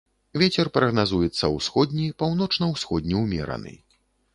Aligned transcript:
Вецер 0.41 0.71
прагназуецца 0.77 1.51
ўсходні, 1.57 2.07
паўночна-ўсходні 2.25 3.15
ўмераны. 3.23 3.81